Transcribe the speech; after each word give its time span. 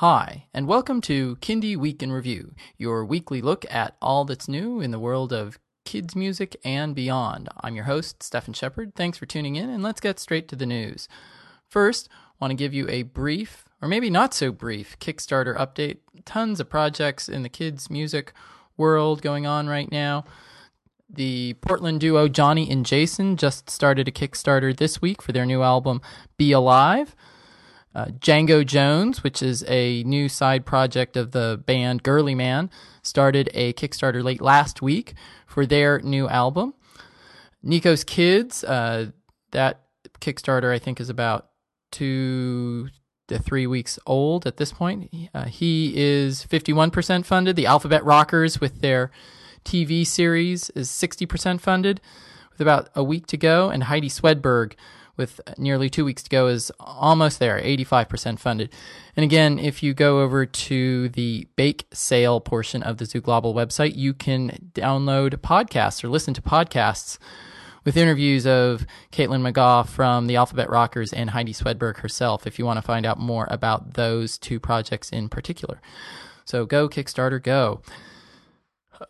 Hi, 0.00 0.46
and 0.54 0.68
welcome 0.68 1.00
to 1.00 1.34
Kindie 1.40 1.76
Week 1.76 2.04
in 2.04 2.12
Review, 2.12 2.54
your 2.76 3.04
weekly 3.04 3.42
look 3.42 3.66
at 3.68 3.96
all 4.00 4.24
that's 4.24 4.46
new 4.46 4.80
in 4.80 4.92
the 4.92 4.98
world 5.00 5.32
of 5.32 5.58
kids 5.84 6.14
music 6.14 6.56
and 6.64 6.94
beyond. 6.94 7.48
I'm 7.62 7.74
your 7.74 7.86
host, 7.86 8.22
Stefan 8.22 8.54
Shepherd. 8.54 8.94
Thanks 8.94 9.18
for 9.18 9.26
tuning 9.26 9.56
in, 9.56 9.68
and 9.68 9.82
let's 9.82 10.00
get 10.00 10.20
straight 10.20 10.46
to 10.50 10.54
the 10.54 10.66
news. 10.66 11.08
First, 11.68 12.08
want 12.38 12.52
to 12.52 12.54
give 12.54 12.72
you 12.72 12.88
a 12.88 13.02
brief, 13.02 13.64
or 13.82 13.88
maybe 13.88 14.08
not 14.08 14.34
so 14.34 14.52
brief, 14.52 14.96
Kickstarter 15.00 15.56
update. 15.56 15.96
Tons 16.24 16.60
of 16.60 16.70
projects 16.70 17.28
in 17.28 17.42
the 17.42 17.48
kids 17.48 17.90
music 17.90 18.32
world 18.76 19.20
going 19.20 19.48
on 19.48 19.66
right 19.66 19.90
now. 19.90 20.24
The 21.10 21.54
Portland 21.54 21.98
duo 21.98 22.28
Johnny 22.28 22.70
and 22.70 22.86
Jason 22.86 23.36
just 23.36 23.68
started 23.68 24.06
a 24.06 24.12
Kickstarter 24.12 24.76
this 24.76 25.02
week 25.02 25.20
for 25.20 25.32
their 25.32 25.44
new 25.44 25.64
album, 25.64 26.02
Be 26.36 26.52
Alive. 26.52 27.16
Uh, 27.98 28.06
Django 28.20 28.64
Jones, 28.64 29.24
which 29.24 29.42
is 29.42 29.64
a 29.66 30.04
new 30.04 30.28
side 30.28 30.64
project 30.64 31.16
of 31.16 31.32
the 31.32 31.60
band 31.66 32.04
Girlyman, 32.04 32.70
started 33.02 33.50
a 33.54 33.72
Kickstarter 33.72 34.22
late 34.22 34.40
last 34.40 34.80
week 34.80 35.14
for 35.48 35.66
their 35.66 35.98
new 36.02 36.28
album. 36.28 36.74
Nico's 37.60 38.04
Kids, 38.04 38.62
uh, 38.62 39.06
that 39.50 39.80
Kickstarter 40.20 40.72
I 40.72 40.78
think 40.78 41.00
is 41.00 41.10
about 41.10 41.48
two 41.90 42.88
to 43.26 43.36
three 43.36 43.66
weeks 43.66 43.98
old 44.06 44.46
at 44.46 44.58
this 44.58 44.70
point. 44.70 45.12
Uh, 45.34 45.46
he 45.46 45.92
is 45.96 46.44
51% 46.44 47.26
funded. 47.26 47.56
The 47.56 47.66
Alphabet 47.66 48.04
Rockers 48.04 48.60
with 48.60 48.80
their 48.80 49.10
TV 49.64 50.06
series 50.06 50.70
is 50.70 50.88
60% 50.88 51.60
funded 51.60 52.00
with 52.52 52.60
about 52.60 52.90
a 52.94 53.02
week 53.02 53.26
to 53.26 53.36
go. 53.36 53.70
And 53.70 53.82
Heidi 53.82 54.08
Swedberg 54.08 54.74
with 55.18 55.40
nearly 55.58 55.90
two 55.90 56.04
weeks 56.04 56.22
to 56.22 56.30
go 56.30 56.46
is 56.46 56.72
almost 56.80 57.38
there, 57.38 57.60
85% 57.60 58.38
funded. 58.38 58.72
And 59.16 59.24
again, 59.24 59.58
if 59.58 59.82
you 59.82 59.92
go 59.92 60.20
over 60.20 60.46
to 60.46 61.08
the 61.10 61.46
bake 61.56 61.86
sale 61.92 62.40
portion 62.40 62.82
of 62.82 62.96
the 62.96 63.04
Zooglobble 63.04 63.54
website, 63.54 63.96
you 63.96 64.14
can 64.14 64.70
download 64.72 65.34
podcasts 65.36 66.02
or 66.02 66.08
listen 66.08 66.32
to 66.34 66.40
podcasts 66.40 67.18
with 67.84 67.96
interviews 67.96 68.46
of 68.46 68.86
Kaitlin 69.12 69.50
McGaw 69.50 69.86
from 69.86 70.26
the 70.26 70.36
Alphabet 70.36 70.70
Rockers 70.70 71.12
and 71.12 71.30
Heidi 71.30 71.52
Swedberg 71.52 71.98
herself 71.98 72.46
if 72.46 72.58
you 72.58 72.64
want 72.64 72.76
to 72.76 72.82
find 72.82 73.04
out 73.04 73.18
more 73.18 73.48
about 73.50 73.94
those 73.94 74.38
two 74.38 74.60
projects 74.60 75.10
in 75.10 75.28
particular. 75.28 75.80
So 76.44 76.64
go 76.64 76.88
Kickstarter, 76.88 77.42
go. 77.42 77.82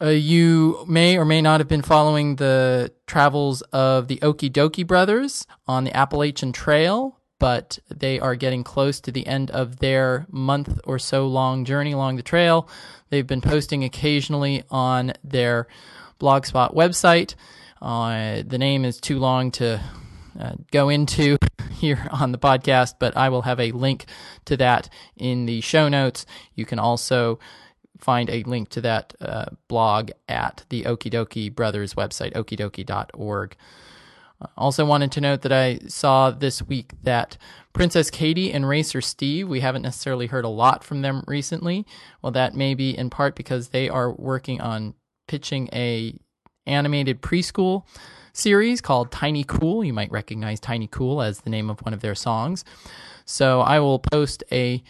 Uh, 0.00 0.08
you 0.08 0.84
may 0.86 1.16
or 1.16 1.24
may 1.24 1.40
not 1.40 1.60
have 1.60 1.68
been 1.68 1.82
following 1.82 2.36
the 2.36 2.92
travels 3.06 3.62
of 3.72 4.08
the 4.08 4.18
Okee 4.18 4.50
Dokee 4.50 4.86
brothers 4.86 5.46
on 5.66 5.84
the 5.84 5.96
Appalachian 5.96 6.52
Trail, 6.52 7.18
but 7.38 7.78
they 7.88 8.20
are 8.20 8.34
getting 8.34 8.64
close 8.64 9.00
to 9.00 9.12
the 9.12 9.26
end 9.26 9.50
of 9.50 9.78
their 9.78 10.26
month 10.30 10.78
or 10.84 10.98
so 10.98 11.26
long 11.26 11.64
journey 11.64 11.92
along 11.92 12.16
the 12.16 12.22
trail. 12.22 12.68
They've 13.10 13.26
been 13.26 13.40
posting 13.40 13.82
occasionally 13.82 14.62
on 14.70 15.14
their 15.24 15.66
Blogspot 16.20 16.74
website. 16.74 17.34
Uh, 17.80 18.42
the 18.46 18.58
name 18.58 18.84
is 18.84 19.00
too 19.00 19.18
long 19.18 19.50
to 19.52 19.80
uh, 20.38 20.52
go 20.70 20.88
into 20.88 21.38
here 21.72 22.08
on 22.10 22.32
the 22.32 22.38
podcast, 22.38 22.94
but 22.98 23.16
I 23.16 23.30
will 23.30 23.42
have 23.42 23.60
a 23.60 23.72
link 23.72 24.06
to 24.44 24.56
that 24.58 24.90
in 25.16 25.46
the 25.46 25.60
show 25.62 25.88
notes. 25.88 26.26
You 26.54 26.66
can 26.66 26.78
also 26.78 27.38
find 27.98 28.30
a 28.30 28.42
link 28.44 28.68
to 28.70 28.80
that 28.82 29.14
uh, 29.20 29.46
blog 29.68 30.10
at 30.28 30.64
the 30.68 30.84
Okee 30.84 31.10
Dokee 31.10 31.54
Brothers 31.54 31.94
website, 31.94 32.32
okeedokee.org. 32.34 33.56
Uh, 34.40 34.46
also, 34.56 34.84
wanted 34.84 35.12
to 35.12 35.20
note 35.20 35.42
that 35.42 35.52
I 35.52 35.78
saw 35.88 36.30
this 36.30 36.62
week 36.62 36.92
that 37.02 37.36
Princess 37.72 38.10
Katie 38.10 38.52
and 38.52 38.68
Racer 38.68 39.00
Steve, 39.00 39.48
we 39.48 39.60
haven't 39.60 39.82
necessarily 39.82 40.26
heard 40.26 40.44
a 40.44 40.48
lot 40.48 40.84
from 40.84 41.02
them 41.02 41.24
recently. 41.26 41.86
Well, 42.22 42.32
that 42.32 42.54
may 42.54 42.74
be 42.74 42.96
in 42.96 43.10
part 43.10 43.34
because 43.34 43.68
they 43.68 43.88
are 43.88 44.12
working 44.12 44.60
on 44.60 44.94
pitching 45.26 45.68
a 45.72 46.18
animated 46.66 47.22
preschool 47.22 47.84
series 48.32 48.80
called 48.80 49.10
Tiny 49.10 49.44
Cool. 49.44 49.84
You 49.84 49.92
might 49.92 50.10
recognize 50.10 50.60
Tiny 50.60 50.86
Cool 50.86 51.20
as 51.22 51.40
the 51.40 51.50
name 51.50 51.70
of 51.70 51.80
one 51.80 51.94
of 51.94 52.00
their 52.00 52.14
songs. 52.14 52.64
So 53.24 53.60
I 53.60 53.80
will 53.80 53.98
post 53.98 54.44
a 54.52 54.82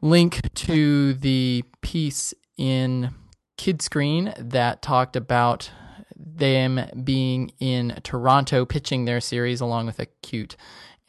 link 0.00 0.52
to 0.54 1.14
the 1.14 1.64
piece 1.80 2.34
in 2.56 3.14
Kidscreen 3.58 4.34
that 4.50 4.82
talked 4.82 5.16
about 5.16 5.70
them 6.16 6.80
being 7.04 7.52
in 7.58 7.98
Toronto 8.02 8.64
pitching 8.64 9.04
their 9.04 9.20
series 9.20 9.60
along 9.60 9.86
with 9.86 9.98
a 9.98 10.06
cute 10.22 10.56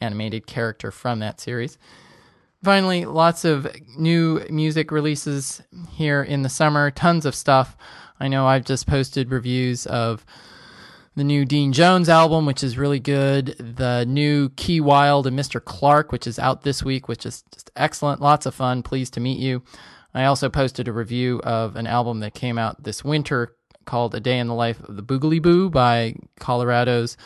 animated 0.00 0.46
character 0.46 0.90
from 0.90 1.18
that 1.18 1.40
series. 1.40 1.78
Finally, 2.62 3.04
lots 3.04 3.44
of 3.44 3.68
new 3.96 4.44
music 4.50 4.90
releases 4.90 5.62
here 5.90 6.22
in 6.22 6.42
the 6.42 6.48
summer, 6.48 6.90
tons 6.90 7.24
of 7.24 7.34
stuff. 7.34 7.76
I 8.18 8.28
know 8.28 8.46
I've 8.46 8.64
just 8.64 8.86
posted 8.86 9.30
reviews 9.30 9.86
of 9.86 10.26
the 11.18 11.24
new 11.24 11.44
Dean 11.44 11.72
Jones 11.72 12.08
album, 12.08 12.46
which 12.46 12.62
is 12.62 12.78
really 12.78 13.00
good, 13.00 13.56
the 13.58 14.04
new 14.06 14.48
Key 14.50 14.80
Wilde 14.80 15.26
and 15.26 15.38
Mr. 15.38 15.62
Clarke, 15.62 16.12
which 16.12 16.26
is 16.26 16.38
out 16.38 16.62
this 16.62 16.82
week, 16.82 17.08
which 17.08 17.26
is 17.26 17.42
just 17.52 17.70
excellent, 17.76 18.20
lots 18.20 18.46
of 18.46 18.54
fun. 18.54 18.82
Pleased 18.82 19.14
to 19.14 19.20
meet 19.20 19.38
you. 19.38 19.62
I 20.14 20.24
also 20.24 20.48
posted 20.48 20.88
a 20.88 20.92
review 20.92 21.40
of 21.40 21.76
an 21.76 21.86
album 21.86 22.20
that 22.20 22.34
came 22.34 22.56
out 22.56 22.84
this 22.84 23.04
winter 23.04 23.56
called 23.84 24.14
A 24.14 24.20
Day 24.20 24.38
in 24.38 24.46
the 24.46 24.54
Life 24.54 24.80
of 24.80 24.96
the 24.96 25.02
Boogly 25.02 25.42
Boo 25.42 25.68
by 25.68 26.14
Colorado's 26.38 27.16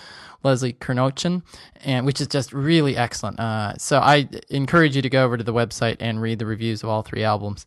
Leslie 0.43 0.73
Kernochin, 0.73 1.43
and 1.85 2.07
which 2.07 2.21
is 2.21 2.29
just 2.29 2.53
really 2.53 2.97
excellent. 2.97 3.39
Uh, 3.39 3.77
so 3.77 3.99
I 3.99 4.29
encourage 4.49 4.97
you 4.97 5.03
to 5.03 5.11
go 5.11 5.25
over 5.25 5.37
to 5.37 5.45
the 5.45 5.53
website 5.53 5.99
and 6.01 6.21
read 6.21 6.39
the 6.39 6.47
reviews 6.47 6.83
of 6.83 6.89
all 6.89 7.03
three 7.03 7.25
albums. 7.25 7.67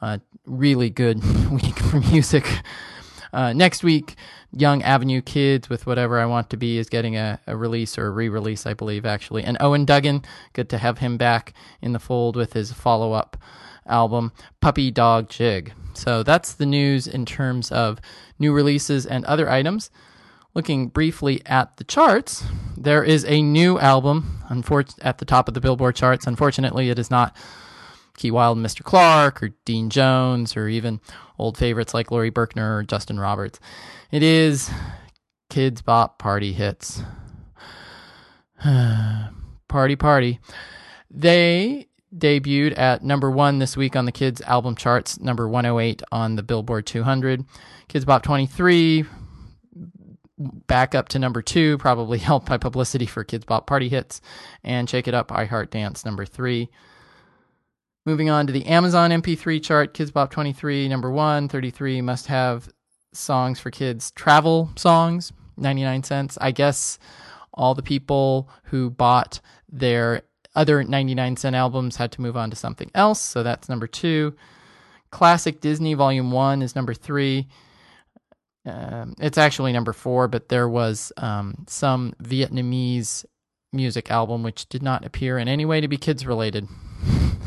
Uh, 0.00 0.18
really 0.44 0.90
good 0.90 1.22
week 1.50 1.78
for 1.78 2.00
music. 2.00 2.46
Uh, 3.32 3.52
next 3.52 3.82
week, 3.82 4.16
Young 4.52 4.82
Avenue 4.82 5.22
Kids 5.22 5.70
with 5.70 5.86
Whatever 5.86 6.20
I 6.20 6.26
Want 6.26 6.50
to 6.50 6.56
Be 6.56 6.76
is 6.76 6.88
getting 6.88 7.16
a, 7.16 7.40
a 7.46 7.56
release 7.56 7.96
or 7.96 8.06
a 8.06 8.10
re 8.10 8.28
release, 8.28 8.66
I 8.66 8.74
believe, 8.74 9.06
actually. 9.06 9.44
And 9.44 9.56
Owen 9.60 9.84
Duggan, 9.84 10.22
good 10.52 10.68
to 10.70 10.78
have 10.78 10.98
him 10.98 11.16
back 11.16 11.54
in 11.80 11.92
the 11.92 11.98
fold 11.98 12.36
with 12.36 12.52
his 12.52 12.72
follow 12.72 13.12
up 13.12 13.36
album, 13.86 14.32
Puppy 14.60 14.90
Dog 14.90 15.28
Jig. 15.28 15.72
So 15.94 16.22
that's 16.22 16.52
the 16.52 16.66
news 16.66 17.06
in 17.06 17.24
terms 17.24 17.72
of 17.72 18.00
new 18.38 18.52
releases 18.52 19.06
and 19.06 19.24
other 19.24 19.48
items. 19.48 19.90
Looking 20.54 20.88
briefly 20.88 21.40
at 21.46 21.78
the 21.78 21.84
charts, 21.84 22.44
there 22.76 23.02
is 23.02 23.24
a 23.24 23.40
new 23.40 23.78
album 23.78 24.42
unfor- 24.50 24.98
at 25.00 25.16
the 25.16 25.24
top 25.24 25.48
of 25.48 25.54
the 25.54 25.60
Billboard 25.60 25.96
charts. 25.96 26.26
Unfortunately, 26.26 26.90
it 26.90 26.98
is 26.98 27.10
not 27.10 27.34
Key 28.22 28.30
Wilde 28.30 28.56
and 28.56 28.64
Mr. 28.64 28.84
Clarke 28.84 29.42
or 29.42 29.48
Dean 29.64 29.90
Jones 29.90 30.56
or 30.56 30.68
even 30.68 31.00
old 31.40 31.58
favorites 31.58 31.92
like 31.92 32.12
Laurie 32.12 32.30
Berkner 32.30 32.78
or 32.78 32.82
Justin 32.84 33.18
Roberts. 33.18 33.58
It 34.12 34.22
is 34.22 34.70
Kidz 35.50 35.84
Bop 35.84 36.20
Party 36.20 36.52
Hits. 36.52 37.02
party, 39.68 39.96
party. 39.96 40.38
They 41.10 41.88
debuted 42.16 42.78
at 42.78 43.02
number 43.02 43.28
one 43.28 43.58
this 43.58 43.76
week 43.76 43.96
on 43.96 44.04
the 44.04 44.12
Kids 44.12 44.40
album 44.42 44.76
charts, 44.76 45.18
number 45.18 45.48
108 45.48 46.04
on 46.12 46.36
the 46.36 46.44
Billboard 46.44 46.86
200. 46.86 47.44
Kidz 47.88 48.06
Bop 48.06 48.22
23 48.22 49.04
back 50.68 50.94
up 50.94 51.08
to 51.08 51.18
number 51.18 51.42
two, 51.42 51.76
probably 51.78 52.18
helped 52.20 52.46
by 52.46 52.56
publicity 52.56 53.06
for 53.06 53.24
Kidz 53.24 53.44
Bop 53.44 53.66
Party 53.66 53.88
Hits, 53.88 54.20
and 54.62 54.88
Shake 54.88 55.08
It 55.08 55.14
Up, 55.14 55.32
I 55.32 55.44
Heart 55.46 55.72
Dance, 55.72 56.04
number 56.04 56.24
three. 56.24 56.70
Moving 58.04 58.30
on 58.30 58.48
to 58.48 58.52
the 58.52 58.66
Amazon 58.66 59.10
MP3 59.10 59.62
chart, 59.62 59.94
Kidz 59.94 60.12
Bop 60.12 60.30
23, 60.32 60.88
number 60.88 61.08
one, 61.10 61.48
33 61.48 62.00
must 62.00 62.26
have 62.26 62.68
songs 63.12 63.60
for 63.60 63.70
kids, 63.70 64.10
travel 64.10 64.70
songs, 64.74 65.32
99 65.56 66.02
cents. 66.02 66.36
I 66.40 66.50
guess 66.50 66.98
all 67.54 67.76
the 67.76 67.82
people 67.82 68.48
who 68.64 68.90
bought 68.90 69.40
their 69.70 70.22
other 70.56 70.82
99 70.82 71.36
cent 71.36 71.54
albums 71.54 71.94
had 71.94 72.10
to 72.12 72.20
move 72.20 72.36
on 72.36 72.50
to 72.50 72.56
something 72.56 72.90
else, 72.92 73.20
so 73.20 73.44
that's 73.44 73.68
number 73.68 73.86
two. 73.86 74.34
Classic 75.12 75.60
Disney 75.60 75.94
Volume 75.94 76.32
1 76.32 76.60
is 76.60 76.74
number 76.74 76.94
three. 76.94 77.46
Um, 78.66 79.14
it's 79.20 79.38
actually 79.38 79.72
number 79.72 79.92
four, 79.92 80.26
but 80.26 80.48
there 80.48 80.68
was 80.68 81.12
um, 81.18 81.66
some 81.68 82.14
Vietnamese 82.20 83.24
music 83.72 84.10
album 84.10 84.42
which 84.42 84.68
did 84.68 84.82
not 84.82 85.04
appear 85.04 85.38
in 85.38 85.46
any 85.46 85.64
way 85.64 85.80
to 85.80 85.86
be 85.86 85.96
kids 85.96 86.26
related. 86.26 86.66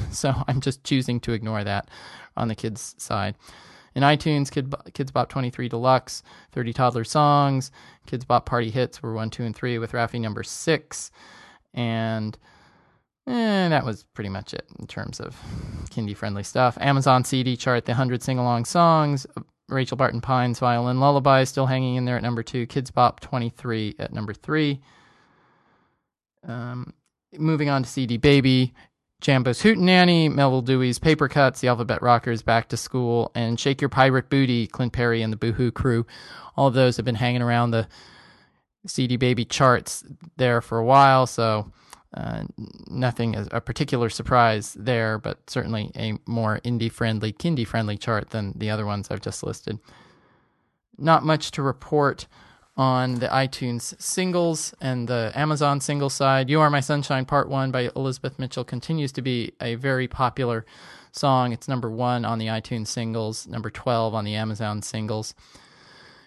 so 0.11 0.33
I'm 0.47 0.61
just 0.61 0.83
choosing 0.83 1.19
to 1.21 1.33
ignore 1.33 1.63
that 1.63 1.89
on 2.37 2.47
the 2.47 2.55
kids' 2.55 2.95
side. 2.97 3.35
In 3.95 4.03
iTunes, 4.03 4.51
Kid, 4.51 4.69
Kidz 4.91 5.13
Bop 5.13 5.29
23 5.29 5.69
Deluxe, 5.69 6.21
30 6.51 6.73
Toddler 6.73 7.05
Songs, 7.05 7.71
Kidz 8.07 8.27
Bop 8.27 8.45
Party 8.45 8.69
Hits 8.69 9.01
were 9.01 9.13
1, 9.13 9.29
2, 9.29 9.43
and 9.43 9.55
3 9.55 9.79
with 9.79 9.93
Raffi 9.93 10.19
number 10.19 10.43
6. 10.43 11.11
And 11.73 12.37
eh, 13.25 13.69
that 13.69 13.85
was 13.85 14.03
pretty 14.03 14.29
much 14.29 14.53
it 14.53 14.65
in 14.79 14.87
terms 14.87 15.21
of 15.21 15.35
kindie 15.91 16.15
friendly 16.15 16.43
stuff. 16.43 16.77
Amazon 16.81 17.23
CD 17.23 17.55
chart, 17.55 17.85
the 17.85 17.93
100 17.93 18.21
sing 18.21 18.37
along 18.37 18.65
songs. 18.65 19.25
Rachel 19.69 19.97
Barton 19.97 20.21
Pine's 20.21 20.59
Violin 20.59 20.99
Lullaby 20.99 21.43
still 21.45 21.65
hanging 21.65 21.95
in 21.95 22.05
there 22.05 22.17
at 22.17 22.21
number 22.21 22.43
2. 22.43 22.67
Kidz 22.67 22.93
Bop 22.93 23.21
23 23.21 23.95
at 23.97 24.13
number 24.13 24.33
3. 24.33 24.79
Um, 26.47 26.93
moving 27.37 27.69
on 27.69 27.83
to 27.83 27.89
CD 27.89 28.17
Baby, 28.17 28.73
Jambo's 29.21 29.61
Hootenanny, 29.61 30.31
Melville 30.31 30.61
Dewey's 30.61 30.99
Paper 30.99 31.27
Cuts, 31.27 31.61
The 31.61 31.67
Alphabet 31.67 32.01
Rockers, 32.01 32.41
Back 32.41 32.69
to 32.69 32.77
School, 32.77 33.31
and 33.33 33.59
Shake 33.59 33.81
Your 33.81 33.89
Pirate 33.89 34.29
Booty, 34.29 34.67
Clint 34.67 34.93
Perry 34.93 35.21
and 35.21 35.33
the 35.33 35.37
Boohoo 35.37 35.71
Crew. 35.71 36.05
All 36.55 36.67
of 36.67 36.73
those 36.73 36.97
have 36.97 37.05
been 37.05 37.15
hanging 37.15 37.41
around 37.41 37.71
the 37.71 37.87
CD 38.85 39.17
Baby 39.17 39.45
charts 39.45 40.03
there 40.37 40.61
for 40.61 40.77
a 40.77 40.85
while, 40.85 41.25
so 41.25 41.71
uh, 42.15 42.43
nothing 42.87 43.35
a 43.51 43.59
particular 43.59 44.09
surprise 44.09 44.73
there, 44.79 45.17
but 45.17 45.49
certainly 45.49 45.91
a 45.95 46.13
more 46.25 46.59
indie 46.63 46.91
friendly, 46.91 47.33
kindie 47.33 47.67
friendly 47.67 47.97
chart 47.97 48.29
than 48.29 48.53
the 48.55 48.69
other 48.69 48.85
ones 48.85 49.09
I've 49.09 49.21
just 49.21 49.43
listed. 49.43 49.79
Not 50.97 51.25
much 51.25 51.51
to 51.51 51.61
report 51.61 52.27
on 52.77 53.15
the 53.15 53.27
iTunes 53.27 53.99
singles 54.01 54.73
and 54.81 55.07
the 55.07 55.31
Amazon 55.35 55.79
single 55.79 56.09
side. 56.09 56.49
You 56.49 56.59
Are 56.61 56.69
My 56.69 56.81
Sunshine 56.81 57.25
Part 57.25 57.49
1 57.49 57.71
by 57.71 57.89
Elizabeth 57.95 58.37
Mitchell 58.37 58.63
continues 58.63 59.11
to 59.13 59.21
be 59.21 59.53
a 59.61 59.75
very 59.75 60.07
popular 60.07 60.65
song. 61.11 61.53
It's 61.53 61.67
number 61.67 61.89
one 61.89 62.25
on 62.25 62.39
the 62.39 62.47
iTunes 62.47 62.87
singles, 62.87 63.47
number 63.47 63.69
12 63.69 64.13
on 64.13 64.25
the 64.25 64.35
Amazon 64.35 64.81
singles 64.81 65.33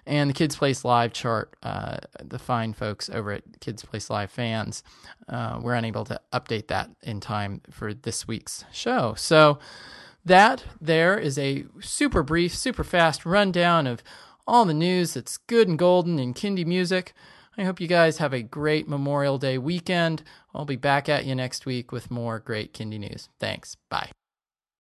and 0.08 0.30
the 0.30 0.34
Kids 0.34 0.56
Place 0.56 0.84
Live 0.84 1.12
chart, 1.12 1.54
uh, 1.62 1.98
the 2.24 2.38
fine 2.38 2.72
folks 2.72 3.10
over 3.10 3.30
at 3.30 3.60
Kids 3.60 3.84
Place 3.84 4.08
Live 4.08 4.30
fans 4.30 4.82
uh, 5.28 5.60
were 5.62 5.74
unable 5.74 6.04
to 6.06 6.18
update 6.32 6.68
that 6.68 6.90
in 7.02 7.20
time 7.20 7.60
for 7.70 7.92
this 7.92 8.26
week's 8.26 8.64
show. 8.72 9.14
So 9.16 9.58
that 10.24 10.64
there 10.80 11.18
is 11.18 11.38
a 11.38 11.66
super 11.80 12.22
brief, 12.22 12.54
super 12.56 12.84
fast 12.84 13.26
rundown 13.26 13.86
of 13.86 14.02
all 14.48 14.64
the 14.64 14.74
news 14.74 15.14
that's 15.14 15.36
good 15.36 15.68
and 15.68 15.78
golden 15.78 16.18
in 16.18 16.34
Kindie 16.34 16.66
music. 16.66 17.12
I 17.56 17.64
hope 17.64 17.80
you 17.80 17.86
guys 17.86 18.18
have 18.18 18.32
a 18.32 18.42
great 18.42 18.88
Memorial 18.88 19.36
Day 19.36 19.58
weekend. 19.58 20.22
I'll 20.54 20.64
be 20.64 20.76
back 20.76 21.08
at 21.08 21.26
you 21.26 21.34
next 21.34 21.66
week 21.66 21.92
with 21.92 22.10
more 22.10 22.38
great 22.38 22.72
Kindie 22.72 22.98
news. 22.98 23.28
Thanks. 23.38 23.76
Bye. 23.90 24.10